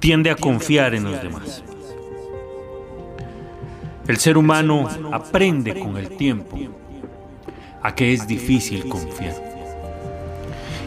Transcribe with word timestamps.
tiende 0.00 0.30
a 0.30 0.34
confiar 0.34 0.94
en 0.94 1.04
los 1.04 1.22
demás. 1.22 1.62
El 4.08 4.16
ser 4.16 4.36
humano 4.36 4.88
aprende 5.12 5.78
con 5.78 5.96
el 5.96 6.16
tiempo 6.16 6.58
a 7.82 7.94
que 7.94 8.12
es 8.12 8.26
difícil 8.26 8.88
confiar. 8.88 9.50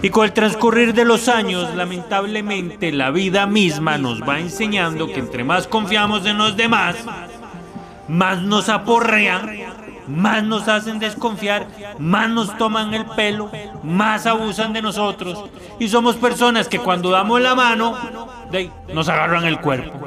Y 0.02 0.10
con 0.10 0.26
el 0.26 0.34
transcurrir 0.34 0.94
de 0.94 1.06
los 1.06 1.30
años, 1.30 1.74
lamentablemente, 1.76 2.92
la 2.92 3.12
vida 3.12 3.48
misma 3.48 3.98
nos 3.98 4.22
va 4.22 4.40
enseñando 4.40 5.08
que 5.08 5.20
entre 5.20 5.46
más 5.46 5.68
confiamos 5.68 6.26
en 6.26 6.38
los 6.38 6.58
demás, 6.58 6.98
más 8.10 8.42
nos 8.42 8.68
aporrean, 8.68 9.48
más 10.08 10.44
nos 10.44 10.68
hacen 10.68 11.00
desconfiar, 11.00 11.68
más 12.00 12.30
nos 12.30 12.58
toman 12.58 12.94
el 12.94 13.06
pelo, 13.06 13.50
más 13.84 14.26
abusan 14.26 14.74
de 14.74 14.82
nosotros. 14.82 15.46
Y 15.80 15.88
somos 15.88 16.16
personas 16.16 16.68
que 16.68 16.80
cuando 16.80 17.10
damos 17.10 17.42
la 17.42 17.56
mano, 17.56 17.98
nos 18.94 19.10
agarran 19.10 19.46
el 19.46 19.60
cuerpo. 19.60 20.00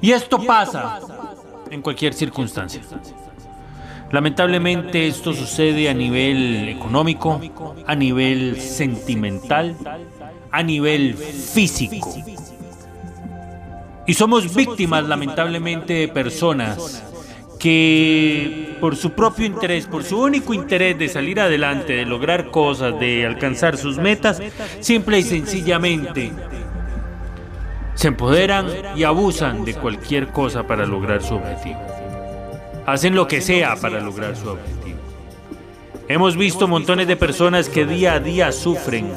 Y 0.00 0.12
esto 0.12 0.38
pasa 0.42 1.00
en 1.70 1.82
cualquier 1.82 2.14
circunstancia. 2.14 2.82
Lamentablemente 4.10 5.06
esto 5.06 5.32
sucede 5.32 5.88
a 5.88 5.94
nivel 5.94 6.68
económico, 6.68 7.40
a 7.86 7.94
nivel 7.94 8.60
sentimental, 8.60 9.76
a 10.50 10.62
nivel 10.62 11.14
físico. 11.14 12.12
Y 14.06 14.14
somos 14.14 14.52
víctimas 14.52 15.04
lamentablemente 15.04 15.92
de 15.92 16.08
personas 16.08 17.04
que 17.60 18.76
por 18.80 18.96
su 18.96 19.12
propio 19.12 19.44
interés, 19.44 19.86
por 19.86 20.02
su 20.02 20.20
único 20.20 20.54
interés 20.54 20.98
de 20.98 21.08
salir 21.08 21.38
adelante, 21.38 21.92
de 21.92 22.06
lograr 22.06 22.50
cosas, 22.50 22.98
de 22.98 23.26
alcanzar 23.26 23.76
sus 23.76 23.98
metas, 23.98 24.42
simple 24.80 25.18
y 25.20 25.22
sencillamente 25.22 26.32
se 27.94 28.08
empoderan 28.08 28.66
y 28.96 29.04
abusan 29.04 29.62
de 29.66 29.74
cualquier 29.74 30.28
cosa 30.28 30.66
para 30.66 30.86
lograr 30.86 31.22
su 31.22 31.34
objetivo. 31.34 31.78
Hacen 32.86 33.14
lo 33.14 33.28
que 33.28 33.42
sea 33.42 33.76
para 33.76 34.00
lograr 34.00 34.34
su 34.36 34.48
objetivo. 34.48 34.98
Hemos 36.08 36.34
visto 36.34 36.66
montones 36.66 37.06
de 37.06 37.16
personas 37.16 37.68
que 37.68 37.84
día 37.84 38.14
a 38.14 38.20
día 38.20 38.52
sufren. 38.52 39.12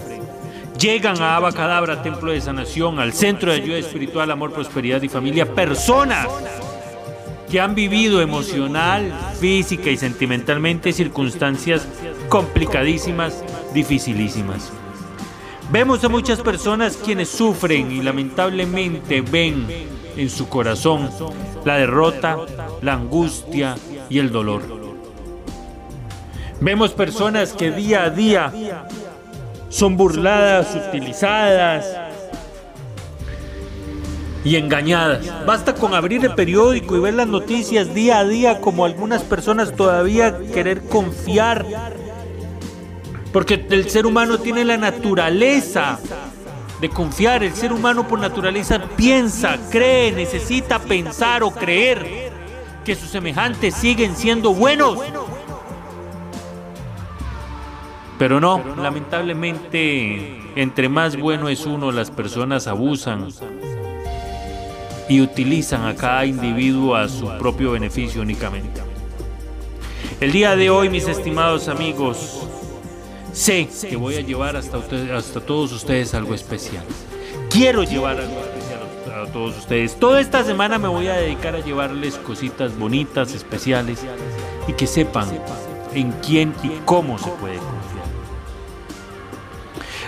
Llegan 0.78 1.22
a 1.22 1.38
Abacadabra, 1.38 2.04
Templo 2.04 2.34
de 2.34 2.42
Sanación, 2.42 3.00
al 3.00 3.14
Centro 3.14 3.52
de 3.52 3.62
Ayuda 3.62 3.78
Espiritual, 3.78 4.30
Amor, 4.32 4.52
Prosperidad 4.52 5.02
y 5.02 5.08
Familia. 5.08 5.46
Personas 5.46 6.28
que 7.54 7.62
han 7.62 7.76
vivido 7.76 8.20
emocional, 8.20 9.14
física 9.40 9.92
y 9.92 9.96
sentimentalmente 9.96 10.92
circunstancias 10.92 11.88
complicadísimas, 12.28 13.44
dificilísimas. 13.76 14.72
Vemos 15.72 16.04
a 16.04 16.10
muchas 16.10 16.42
personas 16.42 16.98
quienes 16.98 17.30
sufren 17.30 17.92
y 17.92 18.02
lamentablemente 18.02 19.22
ven 19.22 19.68
en 20.18 20.32
su 20.32 20.50
corazón 20.50 21.12
la 21.64 21.76
derrota, 21.76 22.40
la 22.82 22.94
angustia 22.94 23.76
y 24.10 24.18
el 24.18 24.32
dolor. 24.32 24.64
Vemos 26.60 26.90
personas 26.94 27.54
que 27.54 27.70
día 27.70 28.06
a 28.06 28.10
día 28.10 28.52
son 29.70 29.96
burladas, 29.96 30.76
utilizadas 30.88 31.86
y 34.44 34.56
engañadas. 34.58 35.46
Basta 35.46 35.74
con 35.74 35.94
abrir 35.94 36.26
el 36.26 36.36
periódico 36.36 36.96
y 36.98 37.00
ver 37.00 37.14
las 37.14 37.28
noticias 37.28 37.94
día 37.94 38.20
a 38.20 38.26
día 38.26 38.60
como 38.60 38.86
algunas 38.86 39.24
personas 39.24 39.76
todavía 39.76 40.38
querer 40.54 40.84
confiar. 40.84 41.66
Porque 43.32 43.66
el 43.70 43.90
ser 43.90 44.06
humano 44.06 44.38
tiene 44.38 44.66
la 44.66 44.78
naturaleza 44.78 46.00
de 46.82 46.90
confiar. 46.90 47.44
El 47.44 47.54
ser 47.54 47.74
humano 47.74 48.08
por 48.08 48.20
naturaleza 48.20 48.80
piensa, 48.96 49.58
cree, 49.72 50.12
necesita 50.12 50.80
pensar 50.80 51.42
o 51.44 51.52
creer 51.52 52.32
que 52.84 52.96
sus 52.96 53.10
semejantes 53.10 53.76
siguen 53.76 54.16
siendo 54.16 54.54
buenos. 54.54 55.00
Pero 58.20 58.40
no, 58.40 58.62
lamentablemente, 58.78 60.40
entre 60.56 60.88
más 60.88 61.18
bueno 61.18 61.50
es 61.50 61.66
uno, 61.66 61.92
las 61.92 62.12
personas 62.12 62.68
abusan 62.68 63.30
y 65.10 65.22
utilizan 65.22 65.86
a 65.86 65.96
cada 65.96 66.26
individuo 66.26 66.96
a 66.96 67.10
su 67.10 67.30
propio 67.38 67.72
beneficio 67.72 68.22
únicamente. 68.22 68.82
El 70.20 70.32
día 70.32 70.56
de 70.56 70.70
hoy, 70.70 70.90
mis 70.90 71.08
estimados 71.08 71.68
amigos, 71.68 72.48
Sé 73.34 73.68
que 73.90 73.96
voy 73.96 74.16
a 74.16 74.22
llevar 74.22 74.56
hasta, 74.56 74.78
hasta 75.18 75.42
todos 75.42 75.72
ustedes 75.72 76.14
algo 76.14 76.36
especial. 76.36 76.84
Quiero 77.50 77.84
llevar 77.84 78.18
algo 78.18 78.40
especial 78.40 79.24
a 79.24 79.32
todos 79.32 79.58
ustedes. 79.58 79.96
Toda 79.96 80.22
esta 80.22 80.44
semana 80.44 80.78
me 80.78 80.88
voy 80.88 81.08
a 81.08 81.14
dedicar 81.14 81.56
a 81.56 81.60
llevarles 81.60 82.16
cositas 82.18 82.78
bonitas, 82.78 83.34
especiales 83.34 84.02
y 84.68 84.74
que 84.74 84.86
sepan 84.86 85.28
en 85.96 86.12
quién 86.26 86.54
y 86.62 86.70
cómo 86.86 87.18
se 87.18 87.32
puede 87.32 87.58
confiar. 87.58 87.83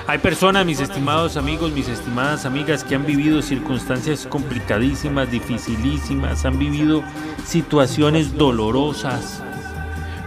Hay 0.07 0.19
personas, 0.19 0.67
mis 0.67 0.79
estimados 0.79 1.35
amigos, 1.35 1.71
mis 1.71 1.87
estimadas 1.87 2.45
amigas, 2.45 2.83
que 2.83 2.93
han 2.93 3.07
vivido 3.07 3.41
circunstancias 3.41 4.27
complicadísimas, 4.27 5.31
dificilísimas, 5.31 6.45
han 6.45 6.59
vivido 6.59 7.03
situaciones 7.43 8.37
dolorosas, 8.37 9.41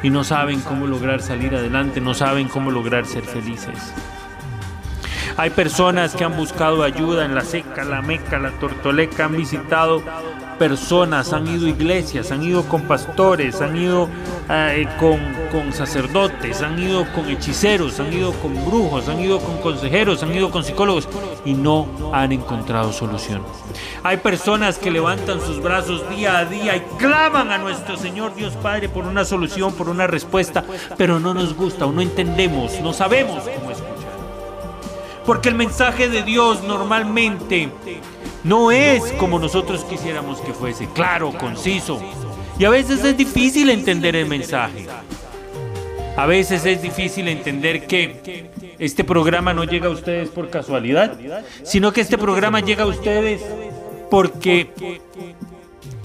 y 0.02 0.10
no 0.10 0.24
saben 0.24 0.60
cómo 0.62 0.88
lograr 0.88 1.22
salir 1.22 1.54
adelante, 1.54 2.00
no 2.00 2.12
saben 2.12 2.48
cómo 2.48 2.72
lograr 2.72 3.06
ser 3.06 3.22
felices. 3.22 3.92
Hay 5.38 5.50
personas 5.50 6.16
que 6.16 6.24
han 6.24 6.36
buscado 6.36 6.82
ayuda 6.82 7.24
en 7.24 7.36
la 7.36 7.42
seca, 7.42 7.84
la 7.84 8.02
meca, 8.02 8.40
la 8.40 8.50
tortoleca, 8.58 9.26
han 9.26 9.36
visitado 9.36 10.02
personas, 10.58 11.32
han 11.32 11.46
ido 11.46 11.66
a 11.66 11.70
iglesias, 11.70 12.32
han 12.32 12.42
ido 12.42 12.64
con 12.64 12.82
pastores, 12.82 13.60
han 13.60 13.76
ido 13.76 14.08
eh, 14.50 14.88
con, 14.98 15.20
con, 15.52 15.72
sacerdotes, 15.72 16.60
han 16.60 16.76
ido 16.76 17.06
con 17.12 17.28
hechiceros, 17.28 18.00
han 18.00 18.12
ido 18.12 18.32
con 18.32 18.52
brujos, 18.66 19.08
han 19.08 19.20
ido 19.20 19.38
con 19.38 19.58
consejeros, 19.58 20.24
han 20.24 20.34
ido 20.34 20.50
con 20.50 20.64
psicólogos 20.64 21.08
y 21.44 21.54
no 21.54 21.86
han 22.12 22.32
encontrado 22.32 22.92
solución. 22.92 23.42
Hay 24.02 24.16
personas 24.16 24.76
que 24.76 24.90
levantan 24.90 25.40
sus 25.40 25.62
brazos 25.62 26.02
día 26.10 26.38
a 26.38 26.46
día 26.46 26.74
y 26.74 26.80
claman 26.98 27.52
a 27.52 27.58
nuestro 27.58 27.96
Señor 27.96 28.34
Dios 28.34 28.54
Padre 28.54 28.88
por 28.88 29.06
una 29.06 29.24
solución, 29.24 29.72
por 29.72 29.88
una 29.88 30.08
respuesta, 30.08 30.64
pero 30.96 31.20
no 31.20 31.32
nos 31.32 31.54
gusta 31.54 31.86
o 31.86 31.92
no 31.92 32.00
entendemos, 32.00 32.80
no 32.80 32.92
sabemos 32.92 33.44
cómo. 33.44 33.67
Porque 35.28 35.50
el 35.50 35.56
mensaje 35.56 36.08
de 36.08 36.22
Dios 36.22 36.62
normalmente 36.62 37.68
no 38.44 38.72
es 38.72 39.12
como 39.18 39.38
nosotros 39.38 39.84
quisiéramos 39.84 40.40
que 40.40 40.54
fuese, 40.54 40.88
claro, 40.94 41.34
conciso. 41.38 42.00
Y 42.58 42.64
a 42.64 42.70
veces 42.70 43.04
es 43.04 43.14
difícil 43.14 43.68
entender 43.68 44.16
el 44.16 44.24
mensaje. 44.24 44.86
A 46.16 46.24
veces 46.24 46.64
es 46.64 46.80
difícil 46.80 47.28
entender 47.28 47.86
que 47.86 48.48
este 48.78 49.04
programa 49.04 49.52
no 49.52 49.64
llega 49.64 49.88
a 49.88 49.90
ustedes 49.90 50.30
por 50.30 50.48
casualidad, 50.48 51.18
sino 51.62 51.92
que 51.92 52.00
este 52.00 52.16
programa 52.16 52.60
llega 52.60 52.84
a 52.84 52.86
ustedes 52.86 53.42
porque 54.10 54.70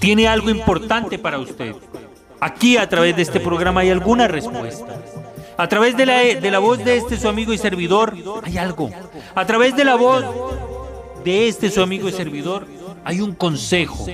tiene 0.00 0.28
algo 0.28 0.50
importante 0.50 1.18
para 1.18 1.38
usted. 1.38 1.74
Aquí 2.40 2.76
a 2.76 2.86
través 2.90 3.16
de 3.16 3.22
este 3.22 3.40
programa 3.40 3.80
hay 3.80 3.88
alguna 3.88 4.28
respuesta. 4.28 5.00
A 5.56 5.68
través 5.68 5.96
de 5.96 6.06
la, 6.06 6.18
de 6.18 6.50
la 6.50 6.58
voz 6.58 6.84
de 6.84 6.96
este 6.96 7.16
su 7.16 7.28
amigo 7.28 7.52
y 7.52 7.58
servidor 7.58 8.14
hay 8.42 8.58
algo. 8.58 8.90
A 9.34 9.46
través 9.46 9.76
de 9.76 9.84
la 9.84 9.96
voz 9.96 10.24
de 11.24 11.48
este 11.48 11.70
su 11.70 11.80
amigo 11.80 12.08
y 12.08 12.12
servidor 12.12 12.66
hay 13.04 13.20
un 13.20 13.34
consejo 13.34 14.06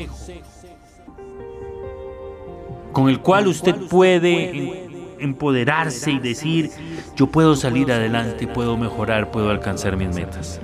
con 2.92 3.08
el 3.08 3.20
cual 3.20 3.48
usted 3.48 3.74
puede 3.88 4.88
empoderarse 5.18 6.12
y 6.12 6.18
decir, 6.18 6.70
yo 7.16 7.26
puedo 7.26 7.54
salir 7.54 7.92
adelante, 7.92 8.46
puedo 8.46 8.76
mejorar, 8.76 9.30
puedo 9.30 9.50
alcanzar 9.50 9.96
mis 9.96 10.14
metas. 10.14 10.60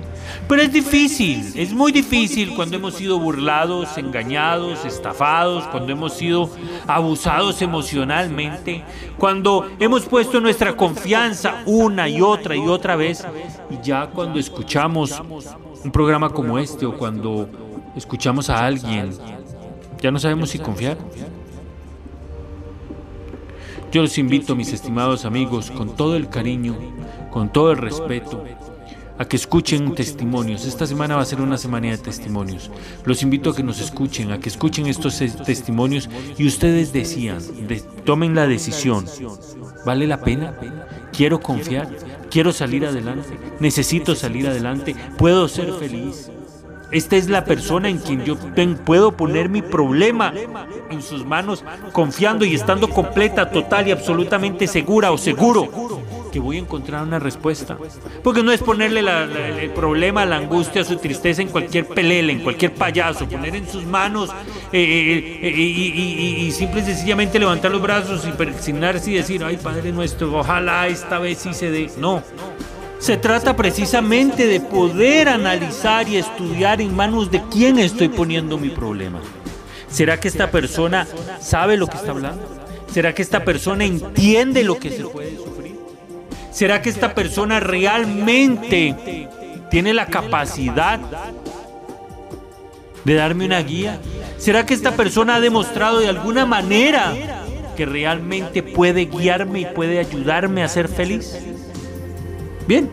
Pero 0.47 0.61
es 0.61 0.71
difícil, 0.71 1.51
es 1.55 1.73
muy 1.73 1.91
difícil 1.91 2.55
cuando 2.55 2.77
hemos 2.77 2.95
sido 2.95 3.19
burlados, 3.19 3.97
engañados, 3.97 4.85
estafados, 4.85 5.65
cuando 5.65 5.91
hemos 5.91 6.13
sido 6.13 6.49
abusados 6.87 7.61
emocionalmente, 7.61 8.83
cuando 9.17 9.69
hemos 9.79 10.05
puesto 10.05 10.39
nuestra 10.39 10.75
confianza 10.75 11.63
una 11.65 12.07
y 12.07 12.21
otra 12.21 12.55
y 12.55 12.67
otra 12.67 12.95
vez, 12.95 13.25
y 13.69 13.85
ya 13.85 14.07
cuando 14.07 14.39
escuchamos 14.39 15.21
un 15.83 15.91
programa 15.91 16.29
como 16.29 16.57
este 16.59 16.85
o 16.85 16.97
cuando 16.97 17.49
escuchamos 17.95 18.49
a 18.49 18.65
alguien, 18.65 19.11
ya 20.01 20.11
no 20.11 20.19
sabemos 20.19 20.49
si 20.49 20.59
confiar. 20.59 20.97
Yo 23.91 24.01
los 24.01 24.17
invito, 24.17 24.55
mis 24.55 24.73
estimados 24.73 25.25
amigos, 25.25 25.71
con 25.71 25.95
todo 25.95 26.15
el 26.15 26.29
cariño, 26.29 26.75
con 27.31 27.51
todo 27.51 27.71
el 27.71 27.77
respeto, 27.77 28.43
a 29.17 29.25
que 29.25 29.35
escuchen 29.35 29.95
testimonios. 29.95 30.65
Esta 30.65 30.85
semana 30.85 31.15
va 31.15 31.21
a 31.21 31.25
ser 31.25 31.41
una 31.41 31.57
semana 31.57 31.89
de 31.89 31.97
testimonios. 31.97 32.69
Los 33.05 33.23
invito 33.23 33.49
a 33.49 33.55
que 33.55 33.63
nos 33.63 33.79
escuchen, 33.79 34.31
a 34.31 34.39
que 34.39 34.49
escuchen 34.49 34.87
estos 34.87 35.17
testimonios 35.45 36.09
y 36.37 36.47
ustedes 36.47 36.93
decían, 36.93 37.39
tomen 38.05 38.35
la 38.35 38.47
decisión. 38.47 39.05
¿Vale 39.85 40.07
la 40.07 40.21
pena? 40.21 40.53
¿Quiero 41.11 41.39
confiar? 41.39 41.89
¿Quiero 42.29 42.51
salir 42.51 42.85
adelante? 42.85 43.37
¿Necesito 43.59 44.15
salir 44.15 44.47
adelante? 44.47 44.95
¿Puedo 45.17 45.47
ser 45.47 45.73
feliz? 45.73 46.29
Esta 46.91 47.17
es 47.17 47.27
la 47.27 47.43
persona 47.43 47.89
en 47.89 47.97
quien 47.97 48.23
yo 48.23 48.37
puedo 48.85 49.11
poner 49.11 49.49
mi 49.49 49.61
problema 49.61 50.33
en 50.89 51.01
sus 51.01 51.25
manos, 51.25 51.65
confiando 51.91 52.45
y 52.45 52.55
estando 52.55 52.89
completa, 52.89 53.49
total 53.49 53.89
y 53.89 53.91
absolutamente 53.91 54.67
segura 54.67 55.11
o 55.11 55.17
seguro 55.17 55.69
que 56.37 56.41
voy 56.41 56.57
a 56.57 56.59
encontrar 56.59 57.01
una 57.01 57.17
respuesta. 57.17 57.79
Porque 58.23 58.43
no 58.43 58.51
es 58.51 58.61
ponerle 58.61 58.99
el 58.99 59.71
problema, 59.71 60.23
la 60.23 60.37
angustia, 60.37 60.83
su 60.83 60.97
tristeza 60.97 61.41
en 61.41 61.47
cualquier 61.47 61.87
pelele, 61.87 62.31
en 62.31 62.41
cualquier 62.41 62.75
payaso, 62.75 63.27
poner 63.27 63.55
en 63.55 63.67
sus 63.67 63.83
manos 63.85 64.29
eh, 64.71 64.79
eh, 64.79 65.39
eh, 65.41 65.53
y, 65.57 66.45
y, 66.45 66.51
simple 66.51 66.81
y 66.81 66.83
sencillamente 66.83 67.39
levantar 67.39 67.71
los 67.71 67.81
brazos 67.81 68.23
y 68.27 68.31
persignarse 68.33 69.09
y 69.09 69.15
decir, 69.15 69.43
ay 69.43 69.57
Padre 69.57 69.91
nuestro, 69.91 70.31
ojalá 70.37 70.87
esta 70.87 71.17
vez 71.17 71.39
sí 71.39 71.55
se 71.55 71.71
dé. 71.71 71.89
No. 71.97 72.21
Se 72.99 73.17
trata 73.17 73.55
precisamente 73.55 74.45
de 74.45 74.59
poder 74.59 75.29
analizar 75.29 76.07
y 76.07 76.17
estudiar 76.17 76.81
en 76.81 76.95
manos 76.95 77.31
de 77.31 77.41
quién 77.51 77.79
estoy 77.79 78.09
poniendo 78.09 78.59
mi 78.59 78.69
problema. 78.69 79.21
¿Será 79.89 80.19
que 80.19 80.27
esta 80.27 80.51
persona 80.51 81.07
sabe 81.41 81.77
lo 81.77 81.87
que 81.87 81.97
está 81.97 82.11
hablando? 82.11 82.45
¿Será 82.93 83.15
que 83.15 83.23
esta 83.23 83.43
persona 83.43 83.85
entiende 83.85 84.63
lo 84.63 84.77
que 84.77 84.91
se 84.91 85.03
puede? 85.03 85.56
¿Será 86.57 86.81
que 86.81 86.89
esta 86.89 87.13
persona 87.13 87.59
realmente 87.59 89.29
tiene 89.69 89.93
la 89.93 90.07
capacidad 90.07 90.99
de 93.05 93.13
darme 93.13 93.45
una 93.45 93.61
guía? 93.61 93.99
¿Será 94.39 94.65
que 94.65 94.73
esta 94.73 94.93
persona 94.93 95.35
ha 95.35 95.39
demostrado 95.39 95.99
de 95.99 96.07
alguna 96.07 96.47
manera 96.47 97.13
que 97.75 97.85
realmente 97.85 98.63
puede 98.63 99.05
guiarme 99.05 99.59
y 99.59 99.65
puede 99.65 99.99
ayudarme 99.99 100.63
a 100.63 100.67
ser 100.67 100.87
feliz? 100.87 101.37
Bien, 102.67 102.89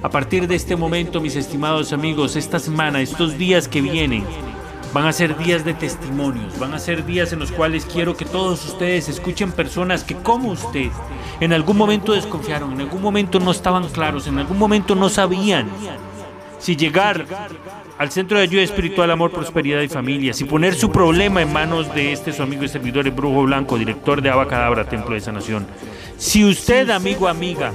a 0.00 0.08
partir 0.08 0.48
de 0.48 0.54
este 0.54 0.74
momento, 0.74 1.20
mis 1.20 1.36
estimados 1.36 1.92
amigos, 1.92 2.34
esta 2.34 2.58
semana, 2.58 3.02
estos 3.02 3.36
días 3.36 3.68
que 3.68 3.82
vienen, 3.82 4.24
van 4.92 5.06
a 5.06 5.12
ser 5.12 5.36
días 5.36 5.64
de 5.64 5.74
testimonios, 5.74 6.58
van 6.58 6.74
a 6.74 6.78
ser 6.78 7.04
días 7.04 7.32
en 7.32 7.38
los 7.38 7.52
cuales 7.52 7.84
quiero 7.84 8.16
que 8.16 8.24
todos 8.24 8.64
ustedes 8.66 9.08
escuchen 9.08 9.52
personas 9.52 10.02
que 10.02 10.16
como 10.16 10.50
usted 10.50 10.90
en 11.40 11.52
algún 11.52 11.76
momento 11.76 12.12
desconfiaron, 12.12 12.72
en 12.72 12.80
algún 12.80 13.02
momento 13.02 13.38
no 13.38 13.50
estaban 13.50 13.88
claros, 13.88 14.26
en 14.26 14.38
algún 14.38 14.58
momento 14.58 14.94
no 14.94 15.08
sabían 15.08 15.68
si 16.58 16.76
llegar 16.76 17.24
al 17.98 18.10
Centro 18.10 18.36
de 18.36 18.44
Ayuda 18.44 18.62
Espiritual, 18.62 19.10
Amor, 19.10 19.30
Prosperidad 19.30 19.80
y 19.80 19.88
Familia, 19.88 20.32
si 20.34 20.44
poner 20.44 20.74
su 20.74 20.90
problema 20.90 21.40
en 21.40 21.52
manos 21.52 21.94
de 21.94 22.12
este 22.12 22.32
su 22.32 22.42
amigo 22.42 22.64
y 22.64 22.68
servidor, 22.68 23.06
el 23.06 23.12
Brujo 23.12 23.42
Blanco, 23.44 23.78
director 23.78 24.20
de 24.20 24.30
Abacadabra, 24.30 24.84
Templo 24.84 25.14
de 25.14 25.20
Sanación. 25.20 25.66
Si 26.18 26.44
usted, 26.44 26.90
amigo, 26.90 27.28
amiga, 27.28 27.72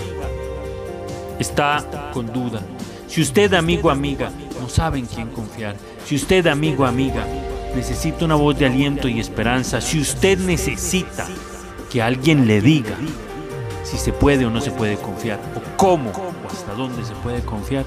está 1.39 2.11
con 2.13 2.31
duda, 2.31 2.61
si 3.07 3.21
usted, 3.21 3.53
amigo, 3.53 3.89
amiga, 3.89 4.31
no 4.65 4.69
sabe 4.69 5.03
quién 5.03 5.27
confiar, 5.29 5.75
si 6.05 6.15
usted, 6.15 6.47
amigo, 6.47 6.87
amiga, 6.87 7.23
necesita 7.75 8.25
una 8.25 8.33
voz 8.33 8.57
de 8.57 8.65
aliento 8.65 9.07
y 9.07 9.19
esperanza, 9.19 9.79
si 9.79 10.01
usted 10.01 10.39
necesita 10.39 11.27
que 11.91 12.01
alguien 12.01 12.47
le 12.47 12.61
diga 12.61 12.95
si 13.83 13.95
se 13.99 14.11
puede 14.11 14.43
o 14.43 14.49
no 14.49 14.59
se 14.61 14.71
puede 14.71 14.97
confiar, 14.97 15.39
o 15.55 15.77
cómo 15.77 16.09
o 16.09 16.51
hasta 16.51 16.73
dónde 16.73 17.05
se 17.05 17.13
puede 17.13 17.41
confiar, 17.41 17.85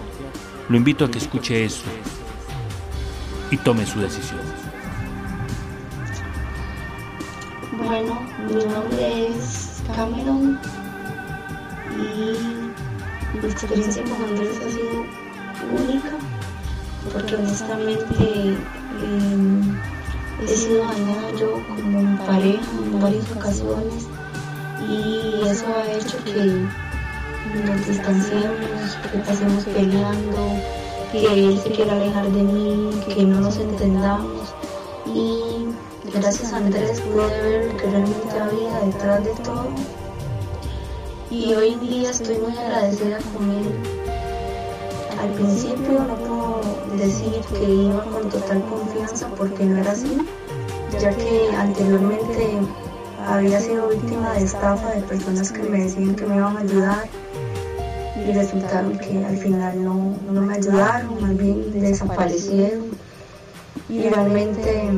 lo 0.68 0.76
invito 0.76 1.04
a 1.04 1.10
que 1.10 1.18
escuche 1.18 1.64
eso 1.64 1.82
y 3.50 3.56
tome 3.56 3.84
su 3.84 3.98
decisión. 3.98 4.38
Bueno, 7.76 8.20
mi 8.46 8.64
nombre 8.72 9.28
es 9.30 9.82
Cameron 9.96 10.60
y 11.98 13.36
mi 13.36 13.50
experiencia 13.50 14.04
con 14.04 14.28
Andrés 14.28 14.60
ha 14.64 14.70
sido 14.70 15.28
única, 15.72 16.27
porque 17.12 17.36
honestamente 17.36 18.56
em, 19.02 19.78
he 20.42 20.48
sido 20.48 20.84
dañada 20.84 21.30
yo 21.38 21.62
como 21.68 22.26
pareja 22.26 22.70
en 22.84 23.00
varias 23.00 23.30
ocasiones 23.32 24.06
y 24.88 25.48
eso 25.48 25.64
ha 25.66 25.90
hecho 25.92 26.22
que 26.24 26.66
nos 27.66 27.86
distanciemos, 27.86 28.98
que 29.10 29.18
pasemos 29.18 29.64
peleando, 29.64 30.38
que 31.12 31.26
él 31.26 31.60
se 31.62 31.70
quiera 31.70 31.94
alejar 31.94 32.30
de 32.30 32.42
mí, 32.42 32.90
que 33.06 33.24
no 33.24 33.40
nos 33.40 33.56
entendamos 33.56 34.54
y 35.06 35.66
gracias 36.12 36.52
a 36.52 36.58
Andrés 36.58 37.00
pude 37.00 37.42
ver 37.42 37.72
lo 37.72 37.76
que 37.76 37.90
realmente 37.90 38.40
había 38.40 38.80
detrás 38.80 39.24
de 39.24 39.30
todo 39.42 39.68
y 41.30 41.52
hoy 41.52 41.74
en 41.74 41.80
día 41.80 42.10
estoy 42.10 42.38
muy 42.38 42.56
agradecida 42.56 43.18
con 43.34 43.50
él. 43.50 43.74
Al 45.20 45.30
principio 45.30 46.04
no 46.04 46.16
decir 46.96 47.40
que 47.52 47.64
iba 47.64 48.04
con 48.04 48.28
total 48.28 48.62
confianza 48.64 49.28
porque 49.36 49.64
no 49.64 49.78
era 49.78 49.92
así, 49.92 50.18
ya 51.00 51.10
que 51.10 51.50
anteriormente 51.56 52.58
había 53.26 53.60
sido 53.60 53.88
víctima 53.88 54.32
de 54.34 54.44
estafa 54.44 54.90
de 54.90 55.02
personas 55.02 55.52
que 55.52 55.62
me 55.62 55.84
decían 55.84 56.14
que 56.14 56.26
me 56.26 56.36
iban 56.36 56.56
a 56.56 56.60
ayudar 56.60 57.08
y 58.26 58.32
resultaron 58.32 58.98
que 58.98 59.24
al 59.24 59.36
final 59.36 59.84
no, 59.84 60.16
no 60.30 60.40
me 60.42 60.54
ayudaron, 60.54 61.20
más 61.20 61.36
bien 61.36 61.72
desaparecieron. 61.72 62.86
Y 63.88 64.08
realmente 64.08 64.90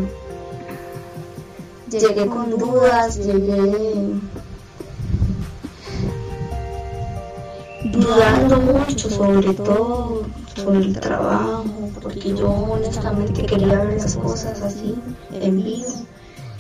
llegué 1.91 2.27
con 2.27 2.51
dudas, 2.51 3.19
llegué 3.19 4.15
dudando 7.93 8.57
mucho 8.61 9.11
sobre 9.11 9.55
todo 9.55 10.23
sobre 10.55 10.79
el 10.79 11.01
trabajo, 11.01 11.65
porque 12.03 12.35
yo 12.35 12.49
honestamente 12.49 13.45
quería 13.47 13.85
ver 13.85 14.01
las 14.01 14.17
cosas 14.17 14.61
así, 14.63 14.95
en 15.33 15.63
vivo, 15.63 15.89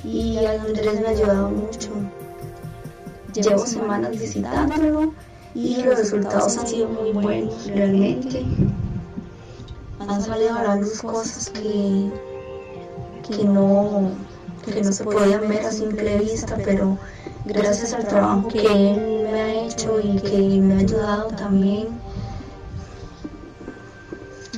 y 0.04 0.38
Andrés 0.44 1.00
me 1.00 1.06
ha 1.06 1.10
ayudado 1.10 1.50
mucho. 1.50 1.90
Llevo 3.34 3.66
semanas 3.66 4.10
visitándolo 4.18 5.12
y 5.54 5.82
los 5.82 5.98
resultados 5.98 6.56
han 6.58 6.66
sido 6.66 6.88
muy 6.88 7.12
buenos, 7.12 7.66
realmente. 7.66 8.44
Han 10.00 10.22
salido 10.22 10.54
a 10.54 10.62
la 10.62 10.76
luz 10.76 11.02
cosas 11.02 11.50
que, 11.50 12.10
que, 13.28 13.44
no, 13.44 14.10
que 14.64 14.82
no 14.82 14.92
se 14.92 15.04
podían 15.04 15.48
ver 15.48 15.66
a 15.66 15.70
simple 15.70 16.18
vista, 16.18 16.56
pero 16.64 16.98
gracias 17.52 17.92
al 17.92 18.06
trabajo 18.06 18.48
que 18.48 18.60
él 18.60 19.28
me 19.30 19.40
ha 19.40 19.64
hecho 19.64 20.00
y 20.02 20.16
que 20.20 20.38
me 20.60 20.74
ha 20.74 20.78
ayudado 20.78 21.28
también. 21.28 21.88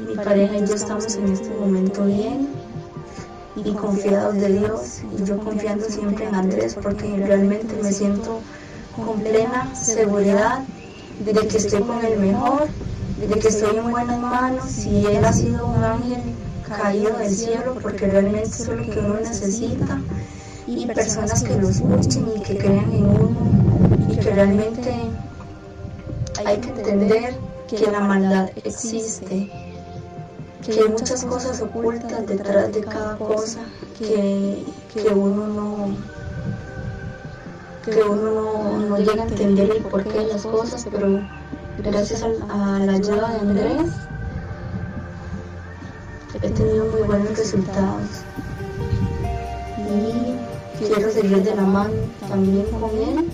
Mi 0.07 0.15
pareja 0.17 0.59
y 0.59 0.67
yo 0.67 0.75
estamos 0.75 1.15
en 1.17 1.33
este 1.33 1.49
momento 1.51 2.05
bien 2.05 2.49
y 3.57 3.73
confiados 3.73 4.35
de 4.35 4.49
Dios 4.59 5.03
y 5.19 5.25
yo 5.25 5.39
confiando 5.39 5.85
siempre 5.87 6.27
en 6.27 6.35
Andrés 6.35 6.77
porque 6.83 7.17
realmente 7.17 7.75
me 7.83 7.93
siento 7.93 8.41
con 8.97 9.21
plena 9.21 9.75
seguridad 9.75 10.61
de 11.25 11.33
que 11.33 11.57
estoy 11.57 11.83
con 11.83 12.05
el 12.05 12.19
mejor, 12.19 12.69
de 13.19 13.39
que 13.39 13.49
estoy 13.49 13.77
en 13.77 13.91
buenas 13.91 14.19
manos 14.19 14.85
y 14.85 15.07
él 15.07 15.25
ha 15.25 15.33
sido 15.33 15.67
un 15.67 15.83
ángel 15.83 16.23
caído 16.69 17.17
del 17.19 17.35
cielo 17.35 17.77
porque 17.83 18.07
realmente 18.07 18.49
es 18.49 18.69
lo 18.69 18.83
que 18.83 18.99
uno 18.99 19.15
necesita 19.21 19.99
y 20.67 20.87
personas 20.87 21.43
que 21.43 21.57
lo 21.57 21.69
escuchen 21.69 22.33
y 22.37 22.41
que 22.41 22.59
crean 22.59 22.93
en 22.93 23.05
uno 23.05 23.37
y 24.09 24.17
que 24.17 24.31
realmente 24.31 24.95
hay 26.45 26.59
que 26.59 26.69
entender 26.69 27.35
que 27.69 27.91
la 27.91 28.01
maldad 28.01 28.51
existe 28.65 29.51
que 30.65 30.73
hay 30.73 30.89
muchas 30.89 31.25
cosas 31.25 31.61
ocultas 31.61 32.27
detrás 32.27 32.73
de 32.73 32.81
cada 32.83 33.17
cosa 33.17 33.61
que, 33.99 34.65
que 34.93 35.09
uno 35.09 35.47
no 35.49 35.97
que 37.85 38.01
uno 38.03 38.79
no, 38.79 38.99
llega 38.99 39.25
a 39.25 39.27
entender 39.27 39.71
el 39.73 39.83
porqué 39.83 40.21
de 40.21 40.27
las 40.27 40.43
cosas, 40.43 40.87
pero 40.89 41.21
gracias 41.79 42.23
a, 42.23 42.27
a 42.77 42.79
la 42.79 42.93
ayuda 42.93 43.33
de 43.33 43.41
Andrés 43.41 43.91
he 46.43 46.51
tenido 46.51 46.87
muy 46.87 47.03
buenos 47.03 47.37
resultados 47.37 48.25
quiero 50.83 51.11
seguir 51.11 51.43
de 51.43 51.55
la 51.55 51.63
mano 51.63 51.95
también 52.29 52.67
con 52.67 52.91
él 52.91 53.31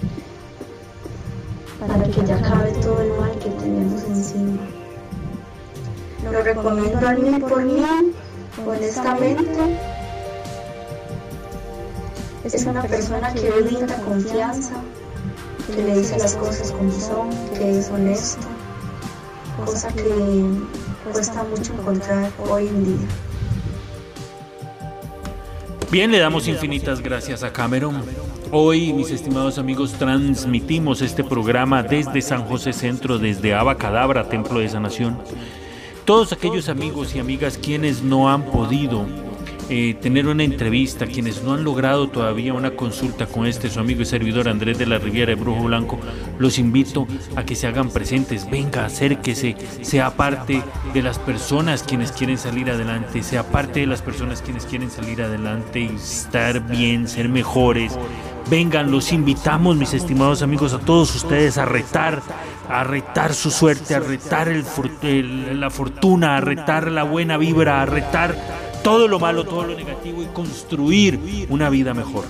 para 1.81 2.05
que 2.05 2.25
ya 2.25 2.37
acabe 2.37 2.73
todo 2.83 3.01
el 3.01 3.13
mal 3.13 3.39
que 3.39 3.51
tenemos 3.51 4.03
encima. 4.03 4.63
Lo 6.31 6.43
recomiendo 6.43 7.07
al 7.07 7.19
mí 7.19 7.39
por 7.41 7.65
mí, 7.65 7.85
honestamente. 8.67 9.79
Es 12.45 12.67
una 12.67 12.83
persona 12.83 13.33
que 13.35 13.51
brinda 13.51 13.97
confianza, 14.03 14.75
que 15.67 15.83
le 15.83 15.99
dice 15.99 16.19
las 16.19 16.35
cosas 16.35 16.73
como 16.73 16.91
son, 16.93 17.31
que 17.55 17.79
es 17.79 17.91
honesto, 17.91 18.47
cosa 19.65 19.89
que 19.89 20.45
cuesta 21.13 21.45
mucho 21.45 21.73
encontrar 21.75 22.31
hoy 22.51 22.69
en 22.69 22.85
día. 22.85 23.09
Bien, 25.91 26.11
le 26.11 26.19
damos 26.19 26.47
infinitas 26.49 27.01
gracias 27.01 27.43
a 27.43 27.51
Cameron. 27.51 28.03
Hoy, 28.53 28.93
mis 28.93 29.11
estimados 29.11 29.57
amigos, 29.57 29.95
transmitimos 29.95 31.01
este 31.01 31.25
programa 31.25 31.83
desde 31.83 32.21
San 32.21 32.45
José 32.45 32.75
Centro, 32.75 33.19
desde 33.19 33.55
Abacadabra, 33.55 34.29
Templo 34.29 34.61
de 34.61 34.69
Sanación. 34.69 35.19
Todos 36.05 36.35
aquellos 36.35 36.69
amigos 36.69 37.15
y 37.15 37.21
amigas 37.21 37.57
quienes 37.57 38.03
no 38.03 38.29
han 38.29 38.45
podido 38.45 39.07
eh, 39.71 39.95
tener 40.01 40.27
una 40.27 40.45
entrevista, 40.45 41.07
quienes 41.07 41.43
no 41.43 41.53
han 41.53 41.63
logrado 41.63 42.09
todavía 42.09 42.55
una 42.55 42.71
consulta 42.71 43.27
con 43.27 43.47
este 43.47 43.69
su 43.69 43.81
amigo 43.81 44.01
y 44.01 44.07
servidor 44.07 44.49
Andrés 44.49 44.79
de 44.79 44.87
la 44.87 44.99
Riviera 44.99 45.31
de 45.31 45.35
Brujo 45.35 45.65
Blanco, 45.65 45.99
los 46.39 46.59
invito 46.59 47.07
a 47.37 47.45
que 47.45 47.55
se 47.55 47.67
hagan 47.67 47.91
presentes, 47.91 48.49
venga, 48.51 48.87
acérquese, 48.87 49.57
sea 49.83 50.11
parte 50.17 50.63
de 50.95 51.03
las 51.03 51.19
personas 51.19 51.83
quienes 51.83 52.13
quieren 52.13 52.39
salir 52.39 52.71
adelante, 52.71 53.23
sea 53.23 53.43
parte 53.43 53.81
de 53.81 53.87
las 53.87 54.01
personas 54.01 54.41
quienes 54.41 54.65
quieren 54.65 54.91
salir 54.91 55.21
adelante 55.23 55.81
y 55.81 55.97
estar 55.97 56.67
bien, 56.67 57.07
ser 57.07 57.29
mejores. 57.29 57.99
Vengan, 58.49 58.91
los 58.91 59.13
invitamos, 59.13 59.77
mis 59.77 59.93
estimados 59.93 60.41
amigos, 60.41 60.73
a 60.73 60.79
todos 60.79 61.15
ustedes 61.15 61.59
a 61.59 61.67
retar, 61.67 62.23
a 62.71 62.85
retar 62.85 63.35
su 63.35 63.51
suerte, 63.51 63.95
a 63.95 64.01
retar 64.01 64.51
la 65.03 65.69
fortuna, 65.69 66.39
a 66.39 66.41
retar 66.41 66.91
la 66.91 67.03
buena 67.03 67.37
vibra, 67.37 67.83
a 67.83 67.87
retar 67.87 68.35
todo 68.89 69.07
lo 69.07 69.19
malo, 69.19 69.45
todo 69.45 69.65
lo 69.65 69.75
negativo 69.75 70.23
y 70.23 70.27
construir 70.29 71.47
una 71.51 71.69
vida 71.69 71.93
mejor. 71.93 72.25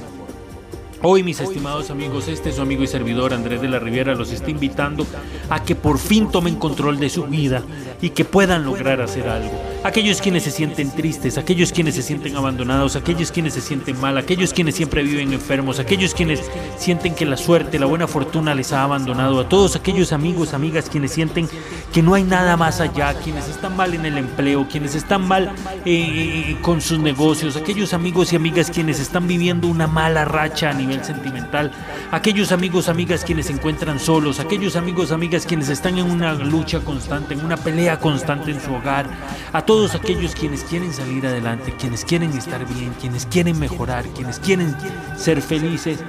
Hoy, 1.05 1.23
mis 1.23 1.39
estimados 1.39 1.89
amigos, 1.91 2.27
este 2.27 2.49
es 2.49 2.57
su 2.57 2.63
amigo 2.63 2.83
y 2.83 2.89
servidor 2.89 3.33
Andrés 3.33 3.63
de 3.63 3.69
la 3.69 3.79
Riviera 3.79 4.17
los 4.17 4.33
está 4.33 4.51
invitando 4.51 5.07
a 5.51 5.63
que 5.63 5.77
por 5.77 5.99
fin 5.99 6.33
tomen 6.33 6.57
control 6.57 6.99
de 6.99 7.11
su 7.11 7.27
vida 7.27 7.63
y 8.03 8.11
que 8.11 8.25
puedan 8.25 8.65
lograr 8.65 9.01
hacer 9.01 9.29
algo. 9.29 9.53
Aquellos 9.89 10.21
quienes 10.21 10.43
se 10.43 10.51
sienten 10.51 10.91
tristes, 10.91 11.39
aquellos 11.39 11.73
quienes 11.73 11.95
se 11.95 12.03
sienten 12.03 12.37
abandonados, 12.37 12.95
aquellos 12.95 13.33
quienes 13.33 13.55
se 13.55 13.63
sienten 13.63 13.99
mal, 13.99 14.19
aquellos 14.19 14.53
quienes 14.53 14.75
siempre 14.75 15.03
viven 15.03 15.33
enfermos, 15.33 15.79
aquellos 15.79 16.13
quienes 16.13 16.43
sienten 16.77 17.15
que 17.15 17.25
la 17.25 17.39
suerte, 17.39 17.79
la 17.79 17.87
buena 17.87 18.07
fortuna 18.07 18.55
les 18.55 18.75
ha 18.75 18.83
abandonado, 18.83 19.41
a 19.41 19.49
todos 19.49 19.77
aquellos 19.77 20.13
amigos, 20.13 20.53
amigas 20.53 20.91
quienes 20.91 21.13
sienten 21.13 21.49
que 21.91 22.03
no 22.03 22.13
hay 22.13 22.23
nada 22.23 22.59
más 22.59 22.83
allá, 22.83 23.15
quienes 23.15 23.49
están 23.49 23.79
mal 23.79 23.95
en 23.95 24.05
el 24.05 24.19
empleo, 24.19 24.69
quienes 24.69 24.95
están 24.95 25.27
mal 25.27 25.53
eh, 25.87 26.59
con 26.61 26.83
sus 26.83 26.99
negocios, 26.99 27.57
aquellos 27.57 27.95
amigos 27.95 28.35
y 28.35 28.37
amigas 28.37 28.71
quienes 28.71 29.01
están 29.01 29.27
viviendo 29.27 29.69
una 29.69 29.87
mala 29.87 30.27
racha 30.27 30.69
a 30.69 30.75
nivel 30.75 31.03
sentimental, 31.03 31.73
aquellos 32.11 32.53
amigos, 32.53 32.91
amigas 32.91 33.25
quienes 33.25 33.47
se 33.47 33.55
encuentran 33.55 33.99
solos, 33.99 34.39
aquellos 34.39 34.77
amigos, 34.77 35.13
amigas 35.13 35.47
quienes 35.47 35.71
están 35.71 35.97
en 35.97 36.11
una 36.11 36.35
lucha 36.35 36.81
constante, 36.81 37.33
en 37.33 37.43
una 37.43 37.57
pelea 37.57 37.99
constante 37.99 38.51
en 38.51 38.61
su 38.61 38.75
hogar, 38.75 39.07
a 39.51 39.63
todos 39.63 39.78
aquellos 39.87 40.35
quienes 40.35 40.65
quieren 40.65 40.93
salir 40.93 41.27
adelante, 41.27 41.73
quienes 41.79 42.05
quieren 42.05 42.37
estar 42.37 42.67
bien, 42.67 42.93
quienes 43.01 43.27
quieren 43.27 43.59
mejorar, 43.59 44.05
quienes 44.09 44.39
quieren 44.41 44.75
ser 45.17 45.41
felices, 45.41 46.01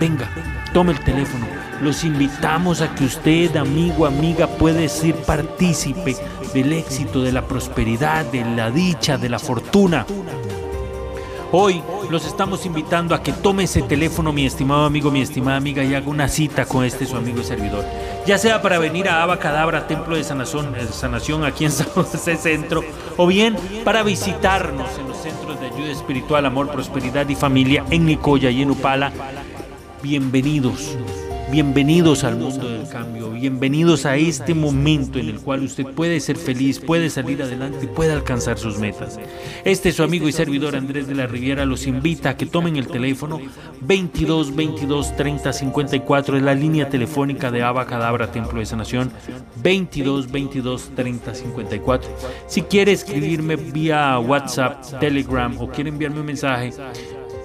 venga, 0.00 0.28
tome 0.74 0.92
el 0.92 1.00
teléfono. 1.00 1.46
Los 1.80 2.02
invitamos 2.02 2.80
a 2.80 2.92
que 2.94 3.04
usted, 3.04 3.56
amigo, 3.56 4.06
amiga, 4.06 4.46
puede 4.46 4.88
ser 4.88 5.14
partícipe 5.14 6.16
del 6.52 6.72
éxito, 6.72 7.22
de 7.22 7.32
la 7.32 7.46
prosperidad, 7.46 8.24
de 8.26 8.44
la 8.44 8.70
dicha, 8.70 9.16
de 9.16 9.28
la 9.28 9.38
fortuna. 9.38 10.04
Hoy 11.54 11.82
los 12.08 12.24
estamos 12.24 12.64
invitando 12.64 13.14
a 13.14 13.22
que 13.22 13.30
tome 13.30 13.64
ese 13.64 13.82
teléfono, 13.82 14.32
mi 14.32 14.46
estimado 14.46 14.86
amigo, 14.86 15.10
mi 15.10 15.20
estimada 15.20 15.58
amiga, 15.58 15.84
y 15.84 15.94
haga 15.94 16.08
una 16.08 16.26
cita 16.26 16.64
con 16.64 16.82
este 16.82 17.04
su 17.04 17.14
amigo 17.14 17.42
y 17.42 17.44
servidor. 17.44 17.84
Ya 18.26 18.38
sea 18.38 18.62
para 18.62 18.78
venir 18.78 19.06
a 19.06 19.22
Abacadabra, 19.22 19.86
Templo 19.86 20.16
de 20.16 20.24
Sanación, 20.24 20.74
eh, 20.74 20.86
Sanación 20.90 21.44
aquí 21.44 21.66
en 21.66 21.72
San 21.72 21.88
José 21.88 22.36
Centro, 22.36 22.82
o 23.18 23.26
bien 23.26 23.54
para 23.84 24.02
visitarnos 24.02 24.98
en 24.98 25.08
los 25.08 25.18
centros 25.18 25.60
de 25.60 25.66
ayuda 25.66 25.92
espiritual, 25.92 26.46
amor, 26.46 26.70
prosperidad 26.70 27.28
y 27.28 27.34
familia 27.34 27.84
en 27.90 28.06
Nicoya 28.06 28.48
y 28.48 28.62
en 28.62 28.70
Upala. 28.70 29.12
Bienvenidos. 30.02 30.96
Bienvenidos 31.52 32.24
al 32.24 32.36
mundo 32.36 32.66
del 32.66 32.88
cambio, 32.88 33.28
bienvenidos 33.28 34.06
a 34.06 34.16
este 34.16 34.54
momento 34.54 35.18
en 35.18 35.28
el 35.28 35.38
cual 35.38 35.62
usted 35.62 35.84
puede 35.84 36.18
ser 36.20 36.38
feliz, 36.38 36.80
puede 36.80 37.10
salir 37.10 37.42
adelante 37.42 37.84
y 37.84 37.88
puede 37.88 38.10
alcanzar 38.10 38.58
sus 38.58 38.78
metas. 38.78 39.20
Este 39.62 39.92
su 39.92 40.02
amigo 40.02 40.26
y 40.26 40.32
servidor 40.32 40.74
Andrés 40.74 41.08
de 41.08 41.14
la 41.14 41.26
Riviera 41.26 41.66
los 41.66 41.86
invita 41.86 42.30
a 42.30 42.36
que 42.38 42.46
tomen 42.46 42.76
el 42.76 42.86
teléfono 42.86 43.38
22 43.82 44.56
22 44.56 45.14
30 45.14 45.52
54, 45.52 46.38
es 46.38 46.42
la 46.42 46.54
línea 46.54 46.88
telefónica 46.88 47.50
de 47.50 47.62
Abacadabra 47.62 48.32
Templo 48.32 48.58
de 48.58 48.64
Sanación, 48.64 49.12
22 49.56 50.32
22 50.32 50.92
30 50.96 51.34
54. 51.34 52.10
Si 52.46 52.62
quiere 52.62 52.92
escribirme 52.92 53.56
vía 53.56 54.18
WhatsApp, 54.18 54.98
Telegram 55.00 55.54
o 55.60 55.68
quiere 55.68 55.90
enviarme 55.90 56.20
un 56.20 56.26
mensaje, 56.26 56.72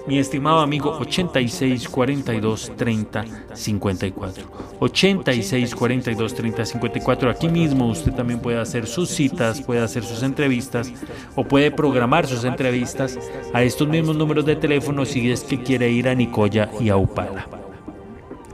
mi 0.08 0.18
estimado 0.18 0.60
amigo 0.60 0.96
86 0.98 1.86
42 1.86 2.72
30 2.76 3.24
54. 3.52 4.44
86 4.80 5.74
42 5.74 6.34
30 6.34 6.64
54. 6.64 7.30
Aquí 7.30 7.48
mismo 7.48 7.86
usted 7.86 8.12
también 8.12 8.40
puede 8.40 8.58
hacer 8.58 8.86
sus 8.86 9.10
citas, 9.10 9.60
puede 9.60 9.82
hacer 9.82 10.02
sus 10.02 10.22
entrevistas 10.22 10.90
o 11.36 11.44
puede 11.44 11.70
programar 11.70 12.26
sus 12.26 12.44
entrevistas 12.44 13.18
a 13.52 13.62
estos 13.62 13.86
mismos 13.86 14.16
números 14.16 14.46
de 14.46 14.56
teléfono 14.56 15.04
si 15.04 15.30
es 15.30 15.42
que 15.42 15.62
quiere 15.62 15.90
ir 15.90 16.08
a 16.08 16.14
Nicoya 16.14 16.70
y 16.80 16.88
a 16.88 16.96
Upala. 16.96 17.46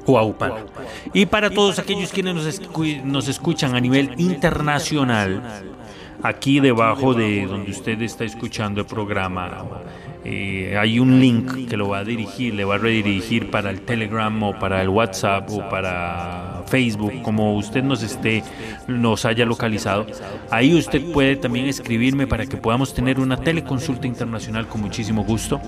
O 0.07 0.19
a 0.19 0.25
Upala. 0.25 0.67
Y 1.13 1.27
para 1.27 1.51
todos 1.51 1.79
aquellos 1.79 2.11
quienes 2.11 2.61
nos 3.05 3.29
escuchan 3.29 3.77
a 3.77 3.81
nivel 3.81 4.11
internacional, 4.19 5.41
aquí 6.21 6.59
debajo 6.59 7.15
de 7.15 7.47
donde 7.47 7.71
usted 7.71 8.03
está 8.03 8.25
escuchando 8.25 8.81
el 8.81 8.87
programa 8.87 9.65
eh, 10.25 10.77
hay 10.79 10.99
un 10.99 11.21
link 11.21 11.69
que 11.69 11.77
lo 11.77 11.89
va 11.89 11.99
a 11.99 12.05
dirigir, 12.05 12.55
le 12.55 12.65
va 12.65 12.77
a 12.77 12.79
redirigir 12.79 13.51
para 13.51 13.71
el 13.71 13.83
Telegram 13.83 14.43
o 14.43 14.59
para 14.59 14.81
el 14.81 14.89
WhatsApp 14.89 15.51
o 15.51 15.69
para 15.69 16.63
Facebook, 16.67 17.21
como 17.23 17.57
usted 17.57 17.83
nos 17.83 18.03
esté, 18.03 18.43
nos 18.89 19.27
haya 19.27 19.45
localizado. 19.45 20.07
Ahí 20.51 20.75
usted 20.75 21.13
puede 21.13 21.37
también 21.37 21.67
escribirme 21.67 22.27
para 22.27 22.47
que 22.47 22.57
podamos 22.57 22.95
tener 22.95 23.21
una 23.21 23.37
teleconsulta 23.37 24.07
internacional 24.07 24.67
con 24.67 24.81
muchísimo 24.81 25.25
gusto. 25.25 25.61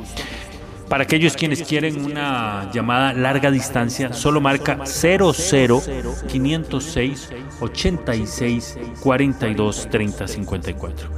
Para 0.88 1.02
aquellos 1.02 1.34
quienes 1.34 1.62
quieren 1.62 2.04
una 2.04 2.70
llamada 2.72 3.12
larga 3.12 3.50
distancia, 3.50 4.12
solo 4.12 4.40
marca 4.40 4.86
00 4.86 5.82
506 6.28 7.30
86 7.60 8.78
42 9.02 9.88
30 9.90 10.28
54. 10.28 11.08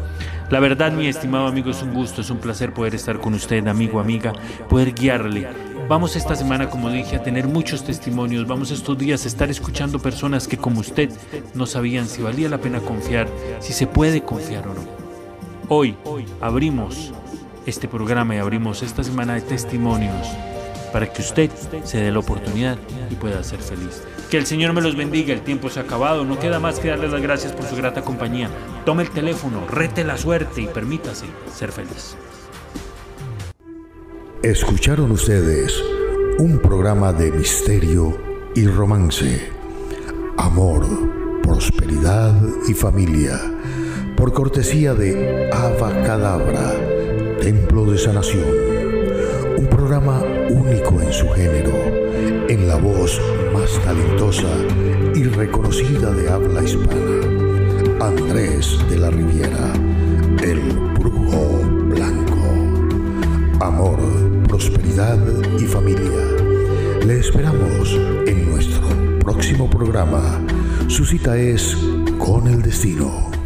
La 0.50 0.60
verdad, 0.60 0.92
mi 0.92 1.06
estimado 1.06 1.46
amigo, 1.46 1.70
es 1.70 1.82
un 1.82 1.92
gusto, 1.92 2.22
es 2.22 2.30
un 2.30 2.38
placer 2.38 2.72
poder 2.72 2.94
estar 2.94 3.20
con 3.20 3.34
usted, 3.34 3.66
amigo, 3.66 4.00
amiga, 4.00 4.32
poder 4.66 4.94
guiarle. 4.94 5.46
Vamos 5.88 6.16
esta 6.16 6.34
semana, 6.34 6.70
como 6.70 6.88
dije, 6.88 7.16
a 7.16 7.22
tener 7.22 7.46
muchos 7.46 7.84
testimonios. 7.84 8.46
Vamos 8.46 8.70
estos 8.70 8.96
días 8.96 9.24
a 9.24 9.28
estar 9.28 9.50
escuchando 9.50 9.98
personas 9.98 10.48
que 10.48 10.56
como 10.56 10.80
usted 10.80 11.10
no 11.54 11.66
sabían 11.66 12.08
si 12.08 12.22
valía 12.22 12.48
la 12.48 12.58
pena 12.58 12.80
confiar, 12.80 13.28
si 13.60 13.74
se 13.74 13.86
puede 13.86 14.22
confiar 14.22 14.66
o 14.68 14.74
no. 14.74 14.80
Hoy 15.68 15.94
abrimos 16.40 17.12
este 17.66 17.86
programa 17.86 18.34
y 18.34 18.38
abrimos 18.38 18.82
esta 18.82 19.04
semana 19.04 19.34
de 19.34 19.42
testimonios 19.42 20.28
para 20.92 21.12
que 21.12 21.22
usted 21.22 21.50
se 21.84 21.98
dé 21.98 22.10
la 22.10 22.18
oportunidad 22.18 22.78
y 23.10 23.14
pueda 23.14 23.42
ser 23.42 23.60
feliz. 23.60 24.02
Que 24.30 24.38
el 24.38 24.46
Señor 24.46 24.72
me 24.72 24.80
los 24.80 24.96
bendiga, 24.96 25.32
el 25.32 25.42
tiempo 25.42 25.70
se 25.70 25.80
ha 25.80 25.82
acabado, 25.82 26.24
no 26.24 26.38
queda 26.38 26.58
más 26.58 26.78
que 26.78 26.88
darles 26.88 27.12
las 27.12 27.22
gracias 27.22 27.52
por 27.52 27.66
su 27.66 27.76
grata 27.76 28.02
compañía. 28.02 28.50
Tome 28.84 29.02
el 29.04 29.10
teléfono, 29.10 29.66
rete 29.66 30.04
la 30.04 30.16
suerte 30.16 30.62
y 30.62 30.66
permítase 30.66 31.26
ser 31.54 31.72
feliz. 31.72 32.16
Escucharon 34.42 35.10
ustedes 35.10 35.82
un 36.38 36.60
programa 36.60 37.12
de 37.12 37.32
misterio 37.32 38.16
y 38.54 38.66
romance, 38.66 39.50
amor, 40.36 40.86
prosperidad 41.42 42.40
y 42.68 42.74
familia 42.74 43.40
por 44.18 44.32
cortesía 44.32 44.94
de 44.94 45.48
Cadabra, 46.04 46.72
Templo 47.40 47.84
de 47.84 47.98
Sanación, 47.98 48.42
un 49.58 49.66
programa 49.66 50.22
único 50.50 51.02
en 51.02 51.12
su 51.12 51.28
género, 51.30 51.72
en 52.48 52.68
la 52.68 52.76
voz 52.76 53.20
más 53.52 53.70
talentosa 53.82 54.46
y 55.16 55.24
reconocida 55.24 56.12
de 56.12 56.30
habla 56.30 56.62
hispana, 56.62 58.06
Andrés 58.06 58.78
de 58.88 58.98
la 58.98 59.10
Riviera, 59.10 59.72
el 60.44 60.60
brujo 61.00 61.58
blanco. 61.88 62.38
Amor, 63.58 63.98
prosperidad 64.46 65.18
y 65.58 65.64
familia. 65.64 66.22
Le 67.04 67.18
esperamos 67.18 67.98
en 68.26 68.48
nuestro 68.48 68.86
próximo 69.18 69.68
programa. 69.68 70.40
Su 70.86 71.04
cita 71.04 71.36
es 71.36 71.76
con 72.16 72.46
el 72.46 72.62
destino. 72.62 73.37